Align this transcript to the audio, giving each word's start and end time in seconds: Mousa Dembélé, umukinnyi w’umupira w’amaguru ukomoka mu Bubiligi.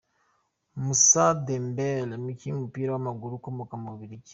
Mousa 0.83 1.25
Dembélé, 1.45 1.89
umukinnyi 2.21 2.55
w’umupira 2.55 2.89
w’amaguru 2.91 3.33
ukomoka 3.35 3.73
mu 3.81 3.87
Bubiligi. 3.91 4.29